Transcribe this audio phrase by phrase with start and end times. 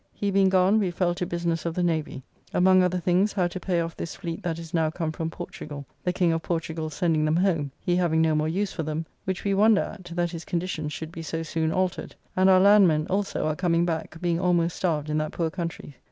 [0.15, 2.23] He being gone, we fell to business of the Navy.
[2.55, 5.85] Among other things, how to pay off this fleet that is now come from Portugall;
[6.03, 9.43] the King of Portugall sending them home, he having no more use for them, which
[9.43, 12.15] we wonder at, that his condition should be so soon altered.
[12.35, 15.95] And our landmen also are coming back, being almost starved in that poor country.